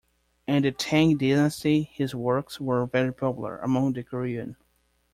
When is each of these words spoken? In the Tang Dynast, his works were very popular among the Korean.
In 0.47 0.63
the 0.63 0.71
Tang 0.71 1.15
Dynast, 1.19 1.87
his 1.93 2.15
works 2.15 2.59
were 2.59 2.87
very 2.87 3.13
popular 3.13 3.59
among 3.59 3.93
the 3.93 4.01
Korean. 4.01 4.55